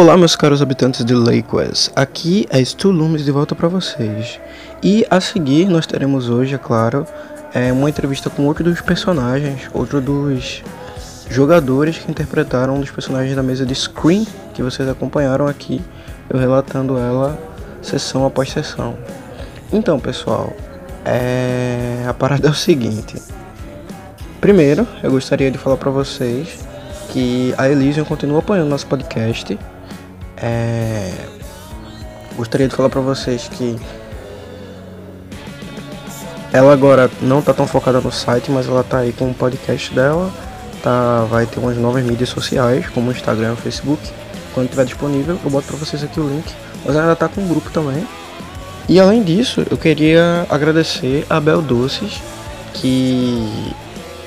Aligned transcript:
Olá, 0.00 0.16
meus 0.16 0.34
caros 0.34 0.62
habitantes 0.62 1.04
de 1.04 1.12
Lake 1.12 1.54
West. 1.54 1.90
Aqui 1.94 2.46
é 2.48 2.64
Stu 2.64 2.90
Loomis 2.90 3.22
de 3.22 3.30
volta 3.30 3.54
para 3.54 3.68
vocês. 3.68 4.40
E 4.82 5.06
a 5.10 5.20
seguir, 5.20 5.68
nós 5.68 5.86
teremos 5.86 6.30
hoje, 6.30 6.54
é 6.54 6.58
claro, 6.58 7.06
é 7.52 7.70
uma 7.70 7.90
entrevista 7.90 8.30
com 8.30 8.46
outro 8.46 8.64
dos 8.64 8.80
personagens, 8.80 9.68
outro 9.74 10.00
dos 10.00 10.62
jogadores 11.28 11.98
que 11.98 12.10
interpretaram 12.10 12.76
um 12.76 12.80
dos 12.80 12.90
personagens 12.90 13.36
da 13.36 13.42
mesa 13.42 13.66
de 13.66 13.74
Scream 13.74 14.26
que 14.54 14.62
vocês 14.62 14.88
acompanharam 14.88 15.46
aqui, 15.46 15.82
eu 16.30 16.40
relatando 16.40 16.96
ela 16.96 17.38
sessão 17.82 18.24
após 18.24 18.48
sessão. 18.50 18.96
Então, 19.70 20.00
pessoal, 20.00 20.50
é... 21.04 22.06
a 22.08 22.14
parada 22.14 22.48
é 22.48 22.50
o 22.50 22.54
seguinte. 22.54 23.20
Primeiro, 24.40 24.88
eu 25.02 25.10
gostaria 25.10 25.50
de 25.50 25.58
falar 25.58 25.76
para 25.76 25.90
vocês 25.90 26.58
que 27.10 27.52
a 27.58 27.68
Elysium 27.68 28.06
continua 28.06 28.38
apoiando 28.38 28.70
nosso 28.70 28.86
podcast 28.86 29.58
é... 30.42 31.12
Gostaria 32.36 32.68
de 32.68 32.74
falar 32.74 32.88
para 32.88 33.00
vocês 33.00 33.48
que 33.48 33.76
ela 36.52 36.72
agora 36.72 37.10
não 37.20 37.40
tá 37.40 37.54
tão 37.54 37.66
focada 37.66 38.00
no 38.00 38.10
site, 38.10 38.50
mas 38.50 38.66
ela 38.66 38.82
tá 38.82 38.98
aí 38.98 39.12
com 39.12 39.30
o 39.30 39.34
podcast 39.34 39.94
dela. 39.94 40.32
Tá, 40.82 41.24
vai 41.30 41.46
ter 41.46 41.60
umas 41.60 41.76
novas 41.76 42.02
mídias 42.02 42.30
sociais, 42.30 42.88
como 42.88 43.12
Instagram 43.12 43.54
Facebook. 43.56 44.02
Quando 44.52 44.66
estiver 44.66 44.84
disponível, 44.84 45.38
eu 45.44 45.50
boto 45.50 45.68
para 45.68 45.76
vocês 45.76 46.02
aqui 46.02 46.18
o 46.18 46.28
link. 46.28 46.52
Mas 46.84 46.96
ela 46.96 47.14
tá 47.14 47.28
com 47.28 47.42
um 47.42 47.48
grupo 47.48 47.70
também. 47.70 48.06
E 48.88 48.98
além 48.98 49.22
disso, 49.22 49.64
eu 49.70 49.76
queria 49.76 50.46
agradecer 50.48 51.24
a 51.30 51.38
Bel 51.38 51.62
Doces, 51.62 52.20
que 52.74 53.72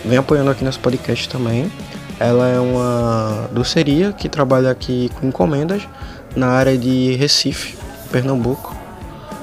vem 0.05 0.17
apoiando 0.17 0.51
aqui 0.51 0.63
nesse 0.63 0.79
podcast 0.79 1.27
também. 1.27 1.69
Ela 2.19 2.47
é 2.47 2.59
uma 2.59 3.49
doceria 3.51 4.13
que 4.13 4.29
trabalha 4.29 4.69
aqui 4.69 5.09
com 5.19 5.27
encomendas 5.27 5.87
na 6.35 6.47
área 6.47 6.77
de 6.77 7.15
Recife, 7.15 7.77
Pernambuco, 8.11 8.75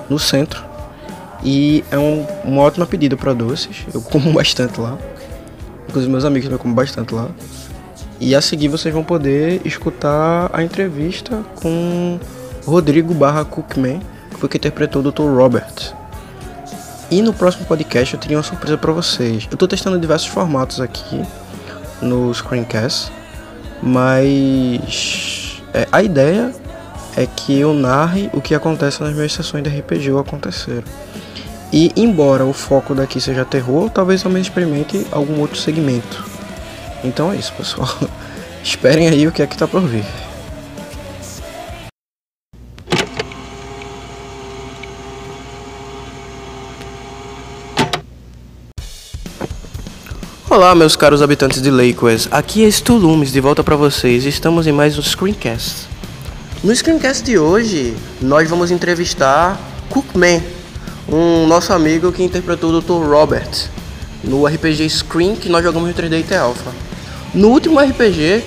no 0.08 0.18
centro. 0.18 0.64
E 1.42 1.84
é 1.90 1.98
um, 1.98 2.26
uma 2.44 2.62
ótima 2.62 2.86
pedida 2.86 3.16
para 3.16 3.32
doces. 3.32 3.86
Eu 3.92 4.00
como 4.00 4.32
bastante 4.34 4.80
lá. 4.80 4.96
Inclusive 5.88 6.10
meus 6.10 6.24
amigos 6.24 6.44
também 6.48 6.58
comem 6.58 6.74
bastante 6.74 7.14
lá. 7.14 7.28
E 8.20 8.34
a 8.34 8.40
seguir 8.40 8.68
vocês 8.68 8.92
vão 8.92 9.02
poder 9.02 9.62
escutar 9.64 10.50
a 10.52 10.62
entrevista 10.62 11.42
com 11.56 12.18
Rodrigo 12.66 13.14
Barra 13.14 13.44
Cookman, 13.44 14.00
que 14.30 14.36
foi 14.36 14.48
quem 14.48 14.58
interpretou 14.58 15.02
o 15.02 15.10
Dr. 15.10 15.22
Robert. 15.22 15.94
E 17.10 17.22
no 17.22 17.32
próximo 17.32 17.64
podcast 17.64 18.14
eu 18.14 18.20
teria 18.20 18.36
uma 18.36 18.42
surpresa 18.42 18.76
para 18.76 18.92
vocês. 18.92 19.48
Eu 19.50 19.54
estou 19.54 19.66
testando 19.66 19.98
diversos 19.98 20.28
formatos 20.28 20.80
aqui 20.80 21.24
no 22.00 22.32
Screencast, 22.34 23.12
mas 23.82 25.62
é, 25.72 25.86
a 25.90 26.02
ideia 26.02 26.52
é 27.16 27.26
que 27.26 27.58
eu 27.58 27.72
narre 27.72 28.30
o 28.32 28.40
que 28.40 28.54
acontece 28.54 29.02
nas 29.02 29.14
minhas 29.14 29.32
sessões 29.32 29.62
de 29.62 29.70
RPG 29.70 30.10
ou 30.12 30.18
acontecer. 30.18 30.82
E 31.72 31.92
embora 31.96 32.44
o 32.44 32.52
foco 32.52 32.94
daqui 32.94 33.20
seja 33.20 33.44
terror, 33.44 33.90
talvez 33.90 34.22
também 34.22 34.42
experimente 34.42 35.06
algum 35.12 35.40
outro 35.40 35.56
segmento. 35.56 36.24
Então 37.04 37.32
é 37.32 37.36
isso, 37.36 37.52
pessoal. 37.52 37.88
Esperem 38.62 39.08
aí 39.08 39.26
o 39.26 39.32
que 39.32 39.42
é 39.42 39.46
que 39.46 39.56
tá 39.56 39.66
por 39.66 39.82
vir. 39.82 40.04
Olá, 50.50 50.74
meus 50.74 50.96
caros 50.96 51.22
habitantes 51.22 51.62
de 51.62 51.70
Lakewood. 51.70 52.26
Aqui 52.28 52.64
é 52.64 52.70
Stu 52.72 52.96
Loomis, 52.96 53.30
de 53.30 53.40
volta 53.40 53.62
para 53.62 53.76
vocês. 53.76 54.24
Estamos 54.24 54.66
em 54.66 54.72
mais 54.72 54.98
um 54.98 55.02
Screencast. 55.02 55.86
No 56.64 56.74
Screencast 56.74 57.22
de 57.22 57.38
hoje, 57.38 57.96
nós 58.20 58.50
vamos 58.50 58.72
entrevistar 58.72 59.56
Cookman, 59.88 60.42
um 61.08 61.46
nosso 61.46 61.72
amigo 61.72 62.10
que 62.10 62.24
interpretou 62.24 62.72
o 62.72 62.80
Dr. 62.80 63.08
Robert 63.08 63.68
no 64.24 64.44
RPG 64.44 64.90
Screen 64.90 65.36
que 65.36 65.48
nós 65.48 65.62
jogamos 65.62 65.88
no 65.88 65.94
3D 65.94 66.14
IT 66.14 66.34
Alpha. 66.34 66.72
No 67.32 67.50
último 67.50 67.78
RPG 67.78 68.44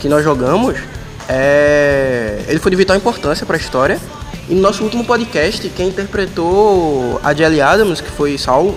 que 0.00 0.08
nós 0.08 0.24
jogamos, 0.24 0.74
é... 1.28 2.46
ele 2.48 2.58
foi 2.58 2.72
de 2.72 2.76
vital 2.76 2.96
importância 2.96 3.46
para 3.46 3.56
a 3.56 3.60
história. 3.60 4.00
E 4.48 4.54
no 4.56 4.60
nosso 4.60 4.82
último 4.82 5.04
podcast, 5.04 5.68
quem 5.68 5.86
interpretou 5.86 7.20
a 7.22 7.32
Jelly 7.32 7.60
Adams, 7.60 8.00
que 8.00 8.10
foi 8.10 8.36
Saul, 8.36 8.76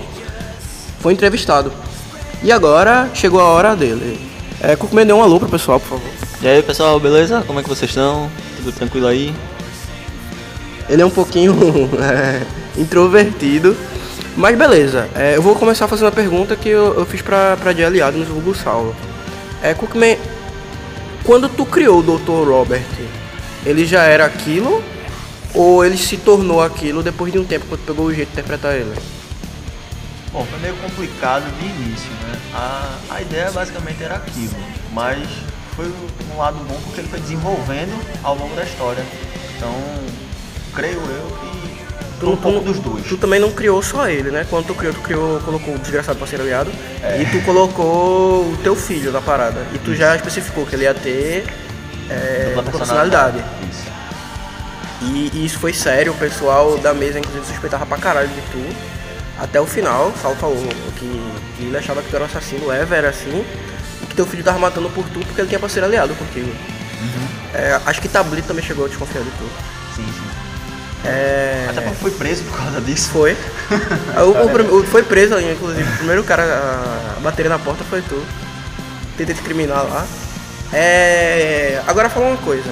foi 0.99 1.11
entrevistado. 1.13 1.73
E 2.43 2.51
agora 2.51 3.09
chegou 3.13 3.39
a 3.39 3.45
hora 3.45 3.75
dele. 3.75 4.19
É, 4.59 4.75
Cookman, 4.75 5.05
dê 5.05 5.13
um 5.13 5.21
alô 5.21 5.39
pro 5.39 5.47
pessoal, 5.47 5.79
por 5.79 5.89
favor. 5.89 6.11
E 6.41 6.47
aí 6.47 6.63
pessoal, 6.63 6.99
beleza? 6.99 7.43
Como 7.45 7.59
é 7.59 7.63
que 7.63 7.69
vocês 7.69 7.91
estão? 7.91 8.29
Tudo 8.57 8.71
tranquilo 8.71 9.05
aí? 9.05 9.33
Ele 10.89 11.03
é 11.03 11.05
um 11.05 11.11
pouquinho 11.11 11.53
é, 12.01 12.41
introvertido. 12.79 13.77
Mas 14.35 14.57
beleza, 14.57 15.07
é, 15.13 15.35
eu 15.35 15.41
vou 15.41 15.55
começar 15.55 15.87
fazendo 15.87 16.07
a 16.07 16.11
pergunta 16.11 16.55
que 16.55 16.69
eu, 16.69 16.95
eu 16.95 17.05
fiz 17.05 17.21
pra, 17.21 17.57
pra 17.57 17.73
Jelly 17.73 18.01
Adams, 18.01 18.29
o 18.29 18.33
Google 18.33 18.55
Saulo. 18.55 18.95
É, 19.61 19.73
Cookman, 19.73 20.17
quando 21.23 21.47
tu 21.47 21.65
criou 21.65 21.99
o 21.99 22.03
Dr. 22.03 22.49
Robert, 22.49 22.81
ele 23.65 23.85
já 23.85 24.03
era 24.03 24.25
aquilo? 24.25 24.81
Ou 25.53 25.85
ele 25.85 25.97
se 25.97 26.17
tornou 26.17 26.63
aquilo 26.63 27.03
depois 27.03 27.31
de 27.31 27.37
um 27.37 27.43
tempo 27.43 27.65
quando 27.67 27.85
pegou 27.85 28.05
o 28.05 28.13
jeito 28.13 28.29
de 28.29 28.33
interpretar 28.33 28.73
ele? 28.73 28.93
Bom, 30.31 30.45
foi 30.45 30.59
meio 30.59 30.75
complicado 30.77 31.43
de 31.59 31.65
início, 31.65 32.09
né? 32.09 32.39
A, 32.53 32.97
a 33.09 33.21
ideia 33.21 33.51
basicamente 33.51 34.01
era 34.01 34.15
aquilo, 34.15 34.55
mas 34.93 35.27
foi 35.75 35.85
um 36.33 36.37
lado 36.37 36.57
bom 36.63 36.79
porque 36.85 37.01
ele 37.01 37.09
foi 37.09 37.19
desenvolvendo 37.19 37.99
ao 38.23 38.35
longo 38.35 38.55
da 38.55 38.63
história. 38.63 39.03
Então, 39.57 39.73
creio 40.73 40.99
eu 40.99 41.37
que 41.41 41.61
Tu, 42.21 42.29
um 42.29 42.37
pouco 42.37 42.59
dos 42.59 42.79
dois. 42.79 43.03
Tu 43.07 43.17
também 43.17 43.39
não 43.39 43.51
criou 43.51 43.81
só 43.81 44.07
ele, 44.07 44.29
né? 44.29 44.45
Quando 44.47 44.67
tu 44.67 44.75
criou, 44.75 44.93
tu 44.93 45.01
criou, 45.01 45.39
colocou 45.39 45.73
o 45.73 45.79
desgraçado 45.79 46.19
pra 46.19 46.27
ser 46.27 46.39
aliado. 46.39 46.71
É. 47.01 47.19
E 47.19 47.25
tu 47.25 47.43
colocou 47.43 48.43
o 48.43 48.57
teu 48.63 48.75
filho 48.75 49.11
na 49.11 49.19
parada. 49.19 49.65
E 49.73 49.79
tu 49.79 49.95
já 49.95 50.15
especificou 50.15 50.65
que 50.67 50.75
ele 50.75 50.83
ia 50.83 50.93
ter 50.93 51.45
é, 52.07 52.53
personalidade. 52.71 53.43
Isso. 53.71 53.91
E, 55.01 55.31
e 55.33 55.45
isso 55.45 55.57
foi 55.57 55.73
sério, 55.73 56.11
o 56.11 56.15
pessoal 56.15 56.77
da 56.77 56.93
mesa 56.93 57.17
inclusive 57.17 57.43
suspeitava 57.47 57.87
pra 57.87 57.97
caralho 57.97 58.29
de 58.29 58.41
tu. 58.51 59.00
Até 59.41 59.59
o 59.59 59.65
final, 59.65 60.09
o 60.15 60.21
Saulo 60.21 60.37
falou 60.37 60.55
que, 60.99 61.31
que 61.57 61.63
ele 61.63 61.75
achava 61.77 62.01
que 62.03 62.09
tu 62.09 62.15
era 62.15 62.25
um 62.25 62.27
assassino, 62.27 62.67
o 62.67 62.71
Eva 62.71 62.95
era 62.95 63.09
assim, 63.09 63.43
e 64.03 64.05
que 64.05 64.15
teu 64.15 64.25
filho 64.25 64.43
tava 64.43 64.59
matando 64.59 64.87
por 64.91 65.03
tu 65.09 65.19
porque 65.21 65.41
ele 65.41 65.47
tinha 65.47 65.59
pra 65.59 65.67
ser 65.67 65.83
aliado 65.83 66.13
contigo. 66.13 66.47
Uhum. 66.47 67.27
É, 67.55 67.81
acho 67.87 67.99
que 68.01 68.07
Tabli 68.07 68.43
também 68.43 68.63
chegou 68.63 68.85
a 68.85 68.87
desconfiar 68.87 69.23
de 69.23 69.31
tu. 69.31 69.49
Sim, 69.95 70.05
sim. 70.05 70.31
É, 71.03 71.65
Até 71.69 71.81
porque 71.81 71.97
foi 71.97 72.11
preso 72.11 72.43
por 72.43 72.55
causa 72.55 72.79
disso. 72.81 73.09
Foi. 73.09 73.35
o, 74.17 74.75
o 74.75 74.79
o- 74.79 74.83
foi 74.83 75.01
preso, 75.01 75.39
inclusive. 75.39 75.89
O 75.91 75.97
primeiro 75.97 76.23
cara 76.23 76.43
a 77.17 77.19
bater 77.21 77.49
na 77.49 77.57
porta 77.57 77.83
foi 77.83 78.03
tu. 78.03 78.23
Tentei 79.17 79.33
te 79.33 79.41
criminar 79.41 79.83
lá. 79.83 80.05
É, 80.71 81.81
agora 81.87 82.07
fala 82.07 82.27
uma 82.27 82.37
coisa. 82.37 82.69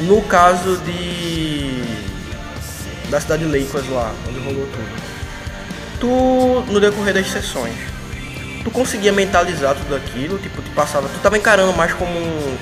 No 0.00 0.22
caso 0.22 0.78
de. 0.78 1.84
Da 3.10 3.20
cidade 3.20 3.44
de 3.44 3.58
Lakers 3.58 3.88
lá, 3.90 4.12
onde 4.26 4.38
rolou 4.38 4.66
tudo. 4.66 5.13
Tu, 6.04 6.64
no 6.70 6.78
decorrer 6.80 7.14
das 7.14 7.30
sessões, 7.30 7.72
tu 8.62 8.70
conseguia 8.70 9.10
mentalizar 9.10 9.74
tudo 9.74 9.96
aquilo? 9.96 10.36
Tipo, 10.38 10.60
tu 10.60 10.70
passava. 10.72 11.08
Tu 11.08 11.18
tava 11.20 11.38
encarando 11.38 11.72
mais 11.72 11.94
como 11.94 12.12
um, 12.12 12.56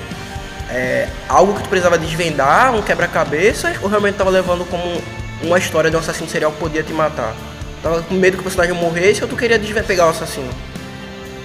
é, 0.69 1.09
algo 1.27 1.53
que 1.55 1.63
tu 1.63 1.67
precisava 1.67 1.97
desvendar, 1.97 2.73
um 2.73 2.81
quebra-cabeças, 2.81 3.75
ou 3.81 3.89
realmente 3.89 4.15
tava 4.15 4.29
levando 4.29 4.63
como 4.69 5.01
uma 5.41 5.57
história 5.59 5.89
de 5.89 5.97
um 5.97 5.99
assassino 5.99 6.29
serial 6.29 6.53
que 6.53 6.57
podia 6.59 6.83
te 6.83 6.93
matar? 6.93 7.35
Tava 7.81 8.01
com 8.03 8.13
medo 8.13 8.35
que 8.37 8.39
o 8.39 8.43
personagem 8.43 8.73
morresse 8.75 9.21
ou 9.21 9.27
tu 9.27 9.35
queria 9.35 9.59
pegar 9.59 10.05
o 10.05 10.09
assassino? 10.11 10.47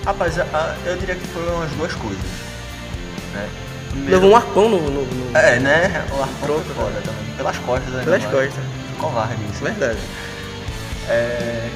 Rapaz, 0.07 0.39
a- 0.39 0.45
a- 0.55 0.77
eu 0.87 0.97
diria 0.99 1.17
que 1.17 1.27
foram 1.27 1.61
as 1.63 1.71
duas 1.73 1.93
coisas. 1.95 2.23
Né? 3.35 3.49
Primeiro- 3.91 4.13
Levou 4.15 4.31
um 4.31 4.37
arpão 4.37 4.69
no. 4.69 4.81
no, 4.83 5.05
no- 5.05 5.37
É, 5.37 5.59
né? 5.59 6.05
O 6.17 6.23
arpão 6.23 6.29
Pronto, 6.43 6.65
foi 6.65 6.75
foda 6.77 7.01
também. 7.05 7.35
Pelas 7.37 7.57
costas, 7.59 7.93
né? 7.93 8.03
Pelas 8.05 8.23
costas. 8.23 8.65
Covarde 9.01 9.35
isso. 9.53 9.65
Verdade. 9.65 9.99
É... 11.09 11.69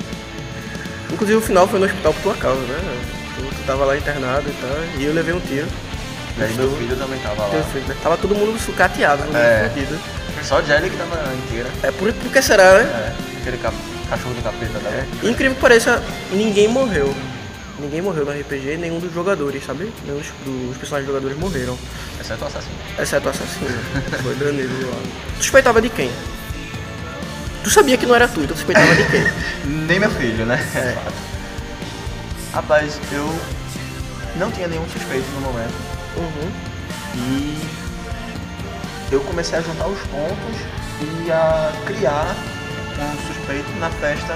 Inclusive 1.11 1.39
o 1.39 1.43
final 1.43 1.67
foi 1.69 1.79
no 1.79 1.87
hospital 1.87 2.13
por 2.15 2.23
tua 2.23 2.35
causa, 2.35 2.61
né? 2.61 3.01
Tu, 3.37 3.43
tu 3.43 3.67
tava 3.67 3.85
lá 3.85 3.97
internado 3.97 4.49
e 4.49 4.53
tal, 4.53 5.01
e 5.01 5.05
eu 5.05 5.13
levei 5.13 5.35
um 5.35 5.41
tiro. 5.41 5.67
E 6.39 6.43
aí 6.43 6.55
meu 6.55 6.71
filho 6.77 6.97
também 6.97 7.19
tava 7.21 7.43
lá. 7.47 7.63
filho, 7.65 7.85
né? 7.87 7.95
Tava 8.03 8.17
todo 8.17 8.35
mundo 8.35 8.59
sucateado, 8.59 9.23
todo 9.23 9.33
mundo 9.33 9.37
É. 9.37 9.69
fudido. 9.69 9.99
Só 10.43 10.59
a 10.59 10.63
Jelly 10.63 10.89
que 10.91 10.97
tava 10.97 11.35
inteira. 11.35 11.69
É 11.83 11.91
por, 11.91 12.13
por 12.13 12.33
que 12.33 12.41
será, 12.43 12.79
né? 12.79 12.81
É, 12.85 13.39
aquele 13.41 13.59
ca- 13.59 13.73
cachorro 14.09 14.35
do 14.35 14.43
capeta 14.43 14.79
da 14.79 14.91
É. 14.91 15.07
Incrível 15.23 15.55
que 15.55 15.61
pareça, 15.61 16.03
ninguém 16.33 16.67
morreu. 16.69 17.15
Ninguém 17.79 18.01
morreu 18.01 18.25
no 18.25 18.31
RPG, 18.33 18.77
nenhum 18.79 18.99
dos 18.99 19.13
jogadores, 19.13 19.65
sabe? 19.67 19.93
Nenhum 20.07 20.19
dos, 20.19 20.27
dos 20.45 20.77
personagens 20.79 21.07
jogadores 21.09 21.37
morreram. 21.39 21.77
Exceto 22.21 22.45
o 22.45 22.47
assassino. 22.47 22.75
Exceto 22.99 23.27
o 23.27 23.31
assassino. 23.31 23.71
Foi 24.23 24.35
Danilo 24.37 24.91
lá. 24.91 24.97
Tu 25.37 25.43
suspeitava 25.43 25.83
de 25.83 25.89
quem? 25.91 26.11
Tu 27.63 27.71
sabia 27.71 27.97
que 27.97 28.07
não 28.07 28.15
era 28.15 28.27
tu, 28.27 28.41
então 28.41 28.57
suspeitava 28.57 28.95
de 28.95 29.05
quem? 29.05 29.25
Nem 29.87 30.01
meu 30.01 30.11
filho, 30.11 30.45
né? 30.45 30.59
É. 30.75 30.97
Rapaz, 32.53 33.01
eu 33.13 33.35
não 34.37 34.51
tinha 34.51 34.69
nenhum 34.69 34.89
suspeito 34.89 35.27
no 35.35 35.41
momento. 35.41 35.75
Uhum. 36.17 36.51
E 37.15 37.59
eu 39.11 39.21
comecei 39.21 39.59
a 39.59 39.63
juntar 39.63 39.87
os 39.87 40.01
pontos 40.09 40.57
e 41.01 41.31
a 41.31 41.73
criar 41.87 42.35
um 42.99 43.27
suspeito 43.27 43.71
na 43.79 43.91
festa, 43.91 44.35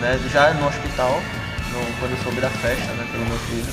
né, 0.00 0.18
já 0.32 0.52
no 0.54 0.68
hospital, 0.68 1.20
no, 1.72 1.98
quando 1.98 2.12
eu 2.12 2.22
soube 2.22 2.40
da 2.40 2.50
festa, 2.50 2.92
né, 2.92 3.08
pelo 3.10 3.24
meu 3.26 3.38
filho. 3.38 3.72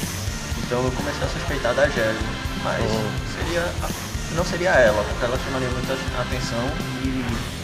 Então 0.65 0.83
eu 0.83 0.91
comecei 0.91 1.23
a 1.23 1.29
suspeitar 1.29 1.73
da 1.75 1.87
Jéssica, 1.87 2.25
mas 2.63 2.81
oh. 2.81 3.37
seria, 3.37 3.63
não 4.35 4.45
seria 4.45 4.71
ela, 4.71 5.03
porque 5.03 5.25
ela 5.25 5.37
chamaria 5.45 5.69
muita 5.69 5.93
atenção 6.21 6.71
e, 7.03 7.54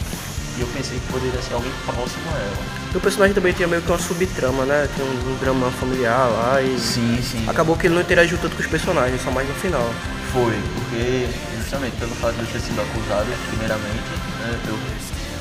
e 0.57 0.61
eu 0.61 0.67
pensei 0.67 0.99
que 0.99 1.11
poderia 1.11 1.41
ser 1.41 1.53
alguém 1.53 1.71
próximo 1.85 2.23
a 2.33 2.37
ela. 2.37 2.81
O 2.93 2.99
personagem 2.99 3.33
também 3.33 3.53
tinha 3.53 3.67
meio 3.67 3.81
que 3.81 3.89
uma 3.89 3.97
subtrama, 3.97 4.65
né? 4.65 4.87
Tinha 4.95 5.05
um, 5.05 5.33
um 5.33 5.37
drama 5.37 5.71
familiar 5.71 6.27
lá 6.29 6.61
e. 6.61 6.77
Sim, 6.79 7.19
sim. 7.21 7.45
Acabou 7.47 7.77
que 7.77 7.87
ele 7.87 7.95
não 7.95 8.01
interagiu 8.01 8.37
tanto 8.37 8.55
com 8.55 8.61
os 8.61 8.67
personagens, 8.67 9.21
só 9.21 9.31
mais 9.31 9.47
no 9.47 9.55
final. 9.55 9.89
Foi, 10.33 10.57
porque 10.75 11.29
justamente 11.57 11.95
pelo 11.97 12.13
fato 12.15 12.35
de 12.35 12.41
eu 12.41 12.47
ter 12.47 12.59
sido 12.59 12.81
acusado, 12.81 13.27
primeiramente, 13.47 14.09
né, 14.39 14.59
eu, 14.67 14.75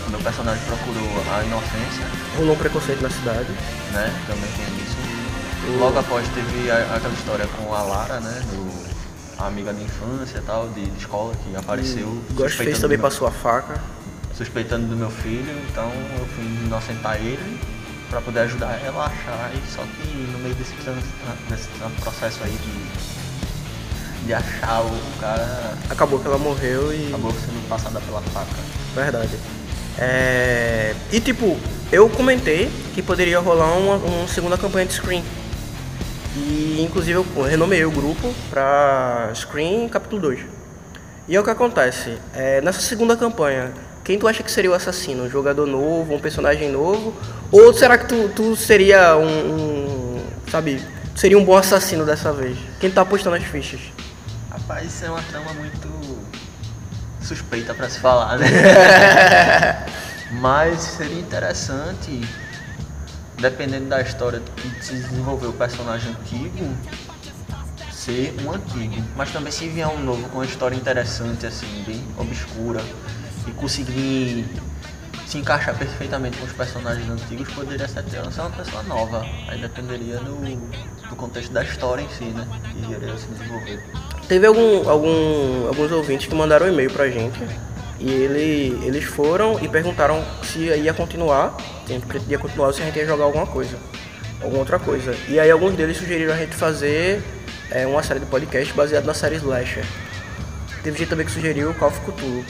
o 0.06 0.10
meu 0.10 0.20
personagem 0.20 0.62
procurou 0.64 1.08
a 1.34 1.44
inocência. 1.44 2.06
Rolou 2.36 2.54
um 2.54 2.58
preconceito 2.58 3.02
na 3.02 3.10
cidade. 3.10 3.50
Né, 3.92 4.12
também 4.26 4.50
tem 4.56 4.66
isso. 4.84 4.96
O... 5.68 5.78
Logo 5.78 5.98
após 5.98 6.26
teve 6.28 6.70
a, 6.70 6.96
aquela 6.96 7.14
história 7.14 7.46
com 7.48 7.74
a 7.74 7.82
Lara, 7.82 8.20
né, 8.20 8.42
do, 8.50 9.42
a 9.42 9.46
amiga 9.46 9.72
da 9.72 9.82
infância 9.82 10.38
e 10.38 10.42
tal, 10.42 10.68
de, 10.68 10.86
de 10.86 10.98
escola, 10.98 11.34
que 11.34 11.56
apareceu. 11.56 12.06
O 12.06 12.34
Ghostface 12.34 12.80
também 12.80 12.98
passou 12.98 13.26
a 13.26 13.30
faca 13.30 13.80
suspeitando 14.40 14.86
do 14.86 14.96
meu 14.96 15.10
filho, 15.10 15.52
então 15.68 15.92
eu 16.18 16.24
fui 16.28 16.44
inocentar 16.64 17.16
ele 17.16 17.60
para 18.08 18.22
poder 18.22 18.40
ajudar 18.40 18.80
ela 18.82 19.04
a 19.04 19.06
achar, 19.06 19.52
e 19.54 19.70
só 19.70 19.82
que 19.82 20.16
no 20.32 20.38
meio 20.38 20.54
desse, 20.54 20.72
desse 21.50 21.68
processo 22.00 22.42
aí 22.42 22.50
de, 22.56 24.26
de 24.26 24.32
achar 24.32 24.80
o 24.80 25.20
cara. 25.20 25.76
Acabou 25.90 26.18
que 26.18 26.26
ela 26.26 26.38
morreu 26.38 26.90
e. 26.90 27.08
Acabou 27.08 27.32
sendo 27.32 27.68
passada 27.68 28.00
pela 28.00 28.22
faca. 28.22 28.56
Verdade. 28.94 29.38
É... 29.98 30.94
E 31.12 31.20
tipo, 31.20 31.58
eu 31.92 32.08
comentei 32.08 32.70
que 32.94 33.02
poderia 33.02 33.38
rolar 33.40 33.74
uma, 33.74 33.96
uma 33.96 34.26
segunda 34.26 34.56
campanha 34.56 34.86
de 34.86 34.94
Screen. 34.94 35.22
E 36.34 36.78
inclusive 36.80 37.18
eu 37.18 37.42
renomeei 37.42 37.84
o 37.84 37.90
grupo 37.90 38.32
para 38.48 39.30
Screen 39.34 39.86
capítulo 39.90 40.22
2. 40.22 40.40
E 41.28 41.36
é 41.36 41.40
o 41.40 41.44
que 41.44 41.50
acontece. 41.50 42.16
É, 42.34 42.62
nessa 42.62 42.80
segunda 42.80 43.16
campanha, 43.16 43.70
quem 44.10 44.18
tu 44.18 44.26
acha 44.26 44.42
que 44.42 44.50
seria 44.50 44.72
o 44.72 44.74
assassino? 44.74 45.22
Um 45.22 45.30
jogador 45.30 45.68
novo, 45.68 46.16
um 46.16 46.18
personagem 46.18 46.68
novo? 46.68 47.14
Ou 47.52 47.72
será 47.72 47.96
que 47.96 48.08
tu, 48.08 48.28
tu 48.30 48.56
seria 48.56 49.16
um, 49.16 50.16
um, 50.16 50.20
Sabe? 50.50 50.84
Seria 51.14 51.38
um 51.38 51.44
bom 51.44 51.56
assassino 51.56 52.04
dessa 52.04 52.32
vez? 52.32 52.58
Quem 52.80 52.90
tá 52.90 53.02
apostando 53.02 53.36
as 53.36 53.44
fichas? 53.44 53.80
Rapaz, 54.50 54.92
isso 54.92 55.04
é 55.04 55.10
uma 55.10 55.22
trama 55.22 55.52
muito 55.52 55.88
suspeita 57.22 57.72
para 57.72 57.88
se 57.88 58.00
falar, 58.00 58.36
né? 58.36 58.48
Mas 60.40 60.80
seria 60.80 61.20
interessante, 61.20 62.20
dependendo 63.38 63.86
da 63.86 64.00
história 64.00 64.42
que 64.56 64.84
se 64.84 64.94
desenvolver 64.94 65.46
o 65.46 65.52
personagem 65.52 66.10
antigo, 66.10 66.76
ser 67.92 68.34
um 68.44 68.50
antigo. 68.50 69.04
Mas 69.14 69.30
também 69.30 69.52
se 69.52 69.68
vier 69.68 69.86
um 69.86 70.00
novo 70.00 70.28
com 70.30 70.38
uma 70.38 70.44
história 70.44 70.74
interessante, 70.74 71.46
assim, 71.46 71.84
bem 71.86 72.04
obscura, 72.18 72.82
e 73.46 73.50
conseguir 73.52 74.46
se 75.26 75.38
encaixar 75.38 75.76
perfeitamente 75.78 76.36
com 76.38 76.44
os 76.44 76.52
personagens 76.52 77.08
antigos, 77.08 77.48
poderia 77.54 77.86
ser 77.86 78.00
até 78.00 78.30
ser 78.30 78.40
uma 78.40 78.50
pessoa 78.50 78.82
nova. 78.82 79.24
Aí 79.46 79.60
dependeria 79.60 80.18
do, 80.18 80.34
do 81.08 81.16
contexto 81.16 81.52
da 81.52 81.62
história 81.62 82.02
em 82.02 82.08
si, 82.08 82.24
né? 82.24 82.46
Que 82.72 82.92
iria 82.92 83.16
se 83.16 83.28
desenvolver. 83.28 83.80
Teve 84.26 84.46
algum, 84.46 84.88
algum, 84.88 85.68
alguns 85.68 85.92
ouvintes 85.92 86.26
que 86.26 86.34
mandaram 86.34 86.66
um 86.66 86.68
e-mail 86.72 86.90
pra 86.90 87.08
gente. 87.08 87.40
E 88.00 88.10
ele, 88.10 88.84
eles 88.84 89.04
foram 89.04 89.58
e 89.62 89.68
perguntaram 89.68 90.24
se 90.42 90.58
ia 90.58 90.92
continuar, 90.92 91.56
se 91.86 91.94
ia 92.28 92.38
continuar 92.38 92.72
se 92.72 92.82
a 92.82 92.86
gente 92.86 92.98
ia 92.98 93.06
jogar 93.06 93.24
alguma 93.24 93.46
coisa. 93.46 93.76
Alguma 94.42 94.60
outra 94.60 94.78
coisa. 94.80 95.14
E 95.28 95.38
aí 95.38 95.50
alguns 95.50 95.74
deles 95.74 95.96
sugeriram 95.96 96.32
a 96.32 96.36
gente 96.36 96.56
fazer 96.56 97.22
é, 97.70 97.86
uma 97.86 98.02
série 98.02 98.18
de 98.20 98.26
podcast 98.26 98.72
baseada 98.74 99.06
na 99.06 99.14
série 99.14 99.36
Slasher. 99.36 99.84
Teve 100.82 100.98
gente 100.98 101.08
também 101.08 101.26
que 101.26 101.32
sugeriu 101.32 101.72
Call 101.74 101.88
of 101.88 102.00
Cthulhu. 102.00 102.44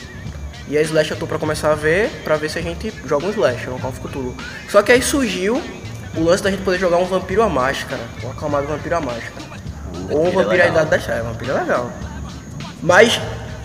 E 0.71 0.77
a 0.77 0.81
Slash 0.81 1.11
eu 1.11 1.17
tô 1.17 1.27
pra 1.27 1.37
começar 1.37 1.69
a 1.69 1.75
ver, 1.75 2.09
pra 2.23 2.37
ver 2.37 2.49
se 2.49 2.57
a 2.57 2.61
gente 2.61 2.93
joga 3.05 3.25
um 3.25 3.29
Slash, 3.29 3.69
um 3.69 3.77
Call 3.77 3.89
of 3.89 3.99
Cthulhu. 3.99 4.33
Só 4.69 4.81
que 4.81 4.93
aí 4.93 5.01
surgiu 5.01 5.61
o 6.15 6.23
lance 6.23 6.41
da 6.41 6.49
gente 6.49 6.63
poder 6.63 6.79
jogar 6.79 6.95
um 6.95 7.03
Vampiro 7.03 7.41
à 7.43 7.49
Máscara, 7.49 8.01
um 8.23 8.31
aclamado 8.31 8.67
Vampiro 8.67 8.95
à 8.95 9.01
Máscara. 9.01 9.45
Ou 10.09 10.27
um 10.27 10.31
Vampiro 10.31 10.63
à 10.63 10.67
Idade 10.67 10.89
das 10.89 11.03
Trevas, 11.03 11.25
Vampiro 11.25 11.51
é 11.51 11.59
legal. 11.59 11.91
Mas 12.81 13.19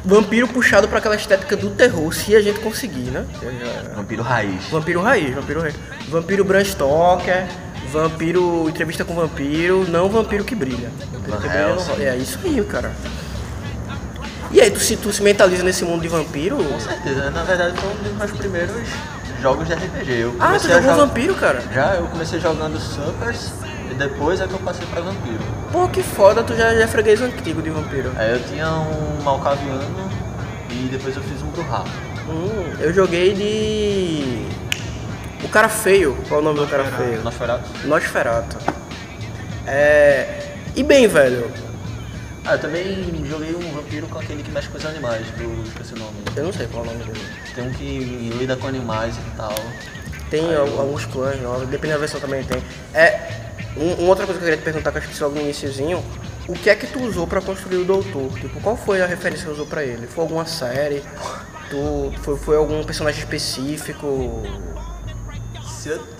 vampiro 0.04 0.48
puxado 0.48 0.88
para 0.88 0.98
aquela 0.98 1.14
estética 1.14 1.56
do 1.56 1.70
terror, 1.70 2.12
se 2.12 2.34
a 2.34 2.42
gente 2.42 2.58
conseguir, 2.58 3.12
né? 3.12 3.24
Vampiro 3.94 4.24
raiz. 4.24 4.64
Vampiro 4.68 5.00
raiz, 5.00 5.32
vampiro 5.32 5.60
raiz. 5.60 5.76
Vampiro 6.08 6.44
Bram 6.44 6.64
Stoker, 6.64 7.46
vampiro 7.92 8.68
entrevista 8.68 9.04
com 9.04 9.14
vampiro, 9.14 9.86
não 9.88 10.08
vampiro 10.08 10.42
que 10.42 10.56
brilha. 10.56 10.90
Vampiro 11.12 11.36
que 11.36 11.48
brilha 11.48 11.76
não... 11.76 12.04
É 12.04 12.16
isso 12.16 12.40
aí, 12.44 12.60
cara. 12.64 12.90
E 14.50 14.60
aí, 14.60 14.70
tu 14.70 14.80
se, 14.80 14.96
tu 14.96 15.12
se 15.12 15.22
mentaliza 15.22 15.62
nesse 15.62 15.84
mundo 15.84 16.02
de 16.02 16.08
vampiro? 16.08 16.56
Com 16.56 16.80
certeza, 16.80 17.30
na 17.30 17.42
verdade 17.42 17.78
foi 17.78 17.90
um 17.90 17.96
dos 17.96 18.12
meus 18.12 18.30
primeiros 18.32 18.86
jogos 19.40 19.66
de 19.66 19.74
RPG. 19.74 20.12
Eu 20.12 20.36
ah, 20.40 20.56
tu 20.58 20.68
jogou 20.68 20.94
vampiro, 20.94 21.34
cara? 21.34 21.60
Já, 21.72 21.94
eu 21.96 22.06
comecei 22.06 22.40
jogando 22.40 22.78
Suppers 22.78 23.52
e 23.90 23.94
depois 23.94 24.40
é 24.40 24.46
que 24.46 24.52
eu 24.54 24.58
passei 24.60 24.86
pra 24.86 25.00
vampiro. 25.00 25.40
Pô, 25.72 25.88
que 25.88 26.02
foda, 26.02 26.42
tu 26.42 26.54
já, 26.54 26.74
já 26.74 26.82
é 26.82 26.86
freguês 26.86 27.20
antigo 27.20 27.60
de 27.62 27.70
vampiro. 27.70 28.12
É, 28.18 28.34
eu 28.34 28.42
tinha 28.44 28.68
um 28.70 29.22
Malcaviano 29.22 30.10
e 30.70 30.88
depois 30.90 31.16
eu 31.16 31.22
fiz 31.22 31.42
um 31.42 31.48
Bruhá. 31.48 31.84
Hum, 32.28 32.72
eu 32.80 32.92
joguei 32.92 33.34
de. 33.34 34.46
O 35.44 35.48
cara 35.48 35.68
feio. 35.68 36.16
Qual 36.28 36.40
é 36.40 36.42
o 36.42 36.44
nome 36.44 36.60
do 36.60 36.66
cara 36.66 36.84
feio? 36.84 37.22
Nosferato. 37.22 37.68
Nosferato. 37.84 38.56
É. 39.66 40.54
E 40.74 40.82
bem, 40.82 41.06
velho, 41.06 41.50
ah, 42.46 42.54
eu 42.54 42.58
também 42.60 43.24
joguei 43.26 43.54
um 43.54 43.72
vampiro 43.72 44.06
com 44.06 44.18
aquele 44.18 44.42
que 44.42 44.50
mexe 44.50 44.68
com 44.68 44.78
os 44.78 44.86
animais, 44.86 45.26
eu 45.40 45.62
esqueci 45.64 45.94
o 45.94 45.98
nome. 45.98 46.16
Eu 46.36 46.44
não 46.44 46.52
sei 46.52 46.66
qual 46.68 46.84
é 46.84 46.88
o 46.88 46.92
nome 46.92 47.04
dele. 47.04 47.26
Tem 47.54 47.66
um 47.66 47.72
que 47.72 47.98
lida 48.38 48.56
com 48.56 48.68
animais 48.68 49.16
e 49.16 49.36
tal. 49.36 49.54
Tem 50.30 50.48
Aí, 50.48 50.56
alguns 50.56 51.04
clãs 51.06 51.40
novos, 51.40 51.68
depende 51.68 51.94
da 51.94 51.98
versão 51.98 52.20
também 52.20 52.44
tem. 52.44 52.62
É, 52.94 53.30
um, 53.76 53.94
uma 53.94 54.08
outra 54.08 54.26
coisa 54.26 54.40
que 54.40 54.46
eu 54.46 54.50
queria 54.50 54.56
te 54.56 54.64
perguntar, 54.64 54.92
que 54.92 54.98
eu 54.98 55.02
esqueci 55.02 55.22
logo 55.22 55.34
no 55.34 55.40
iníciozinho, 55.40 56.04
o 56.48 56.54
que 56.54 56.70
é 56.70 56.76
que 56.76 56.86
tu 56.86 57.02
usou 57.02 57.26
pra 57.26 57.40
construir 57.40 57.78
o 57.78 57.84
Doutor? 57.84 58.32
Tipo, 58.38 58.60
qual 58.60 58.76
foi 58.76 59.02
a 59.02 59.06
referência 59.06 59.44
que 59.44 59.48
você 59.48 59.52
usou 59.52 59.66
pra 59.66 59.82
ele? 59.82 60.06
Foi 60.06 60.22
alguma 60.22 60.46
série? 60.46 61.02
Tu, 61.68 62.12
foi, 62.22 62.36
foi 62.36 62.56
algum 62.56 62.84
personagem 62.84 63.20
específico? 63.20 64.44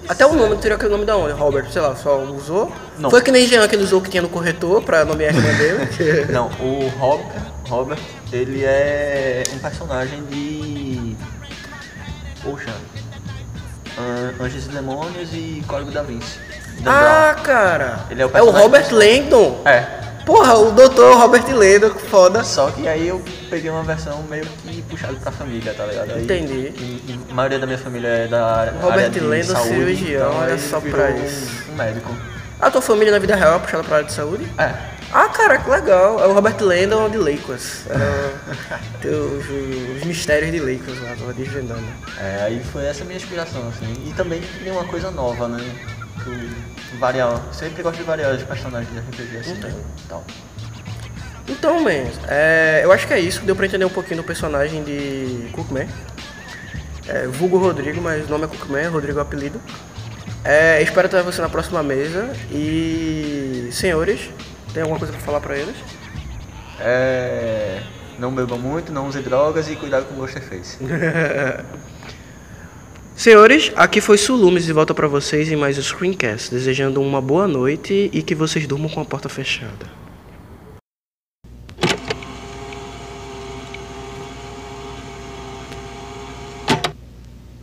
Até 0.08 0.25
o 0.26 0.35
nome, 0.35 0.56
teria 0.56 0.76
aquele 0.76 0.92
nome 0.92 1.04
da 1.04 1.16
onde? 1.16 1.32
Robert, 1.32 1.70
sei 1.70 1.82
lá, 1.82 1.94
só 1.96 2.23
usou? 2.23 2.73
Não. 2.99 3.11
Foi 3.11 3.20
que 3.23 3.30
nem 3.30 3.46
Jean 3.46 3.66
que 3.66 3.75
ele 3.75 3.85
usou 3.85 4.00
que 4.00 4.08
tinha 4.11 4.23
no 4.23 4.28
corretor 4.28 4.82
pra 4.82 5.04
nomear 5.04 5.35
a 5.35 5.37
irmã 5.37 5.52
dele? 5.58 6.26
Não, 6.32 6.46
o 6.61 6.88
Robert, 6.99 7.42
Robert, 7.68 7.99
ele 8.32 8.64
é 8.64 9.42
um 9.54 9.58
personagem 9.58 10.23
de. 10.26 11.16
Poxa. 12.42 12.73
Anjos 14.40 14.66
e 14.66 14.68
Demônios 14.68 15.30
e 15.32 15.62
Código 15.66 15.90
da 15.90 16.02
Vinci. 16.02 16.38
ah, 16.85 17.32
Brown. 17.32 17.44
cara! 17.44 18.00
Ele 18.11 18.23
é 18.23 18.26
o, 18.26 18.30
é 18.35 18.42
o 18.42 18.50
Robert 18.50 18.92
Langdon? 18.92 19.62
É. 19.64 20.05
Porra, 20.26 20.54
o 20.59 20.73
doutor 20.73 21.16
Robert 21.16 21.47
Lendo, 21.54 21.95
foda. 21.95 22.42
Só 22.42 22.68
que 22.73 22.88
aí 22.88 23.06
eu 23.06 23.23
peguei 23.49 23.71
uma 23.71 23.85
versão 23.85 24.25
meio 24.25 24.45
que 24.45 24.83
puxada 24.83 25.14
pra 25.14 25.30
família, 25.30 25.73
tá 25.73 25.87
ligado? 25.87 26.14
Aí, 26.14 26.25
Entendi. 26.25 26.73
E, 26.76 27.21
a 27.30 27.35
maioria 27.35 27.61
da 27.61 27.66
minha 27.66 27.78
família 27.78 28.09
é 28.09 28.26
da 28.26 28.73
Robert 28.83 29.04
área 29.04 29.11
de 29.11 29.21
Lendo, 29.21 29.52
saúde, 29.52 29.68
cirurgião, 29.68 30.28
então 30.28 30.40
olha 30.42 30.59
só 30.59 30.80
pra 30.80 31.11
isso. 31.12 31.49
Um, 31.68 31.73
um 31.73 31.76
médico. 31.76 32.12
A 32.61 32.71
tua 32.71 32.83
família 32.83 33.12
na 33.12 33.21
vida 33.21 33.37
real 33.37 33.54
é 33.54 33.59
puxada 33.61 33.85
pra 33.85 33.97
área 33.99 34.09
de 34.09 34.12
saúde? 34.12 34.45
É. 34.59 34.97
Ah, 35.12 35.28
cara, 35.28 35.59
que 35.59 35.71
legal. 35.71 36.21
É 36.21 36.26
o 36.26 36.33
Robert 36.33 36.56
Landon 36.61 37.09
de 37.09 37.18
Lakers. 37.18 37.87
É 37.88 38.47
os, 39.09 39.99
os, 39.99 40.04
mistérios 40.04 40.50
de 40.50 40.59
Lakers 40.59 41.00
lá, 41.02 41.14
tava 41.16 41.33
desvendando. 41.33 41.87
É, 42.18 42.42
aí 42.42 42.61
foi 42.73 42.85
essa 42.85 43.04
minha 43.04 43.16
inspiração, 43.16 43.68
assim. 43.68 43.95
E 44.04 44.12
também 44.14 44.40
queria 44.40 44.73
uma 44.73 44.85
coisa 44.85 45.11
nova, 45.12 45.47
né? 45.47 45.62
Variar. 46.98 47.42
Sempre 47.52 47.82
gosto 47.82 47.98
de 47.98 48.04
variar 48.04 48.34
os 48.34 48.42
personagens 48.42 48.92
de 48.92 48.98
RPG 48.98 49.36
assim. 49.38 49.52
Então. 49.52 49.70
Tal. 50.08 50.24
Então, 51.48 51.80
man, 51.80 52.10
é, 52.28 52.80
eu 52.82 52.92
acho 52.92 53.06
que 53.06 53.12
é 53.12 53.20
isso. 53.20 53.42
Deu 53.44 53.54
pra 53.54 53.66
entender 53.66 53.84
um 53.84 53.90
pouquinho 53.90 54.16
do 54.16 54.24
personagem 54.24 54.82
de 54.82 55.48
Cookman. 55.52 55.88
É, 57.06 57.26
vulgo 57.26 57.58
Rodrigo, 57.58 58.00
mas 58.00 58.26
o 58.26 58.30
nome 58.30 58.44
é 58.44 58.48
Cookman, 58.48 58.88
Rodrigo 58.88 59.18
é 59.18 59.22
o 59.22 59.24
apelido. 59.24 59.60
É, 60.44 60.82
espero 60.82 61.08
ter 61.08 61.22
você 61.22 61.40
na 61.40 61.48
próxima 61.48 61.82
mesa. 61.82 62.30
E, 62.50 63.68
senhores, 63.72 64.30
tem 64.72 64.82
alguma 64.82 64.98
coisa 64.98 65.12
pra 65.12 65.22
falar 65.22 65.40
pra 65.40 65.56
eles? 65.56 65.76
É, 66.80 67.80
não 68.18 68.34
beba 68.34 68.56
muito, 68.56 68.92
não 68.92 69.06
use 69.06 69.20
drogas 69.20 69.68
e 69.68 69.76
cuidado 69.76 70.06
com 70.06 70.14
o 70.14 70.18
Ghostface. 70.18 70.78
Senhores, 73.16 73.73
aqui 73.75 74.02
foi 74.02 74.18
Sulumes 74.18 74.66
de 74.66 74.75
volta 74.75 74.92
para 74.92 75.08
vocês 75.08 75.50
em 75.50 75.56
mais 75.56 75.78
um 75.78 75.82
Screencast, 75.82 76.50
desejando 76.50 77.00
uma 77.00 77.18
boa 77.18 77.49
noite 77.49 78.11
e 78.12 78.23
que 78.23 78.35
vocês 78.35 78.66
durmam 78.66 78.90
com 78.90 79.00
a 79.00 79.06
porta 79.06 79.26
fechada. 79.26 79.87